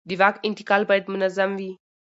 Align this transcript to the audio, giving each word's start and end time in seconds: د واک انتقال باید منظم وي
د 0.09 0.11
واک 0.21 0.35
انتقال 0.47 0.81
باید 0.89 1.11
منظم 1.13 1.49
وي 1.59 1.71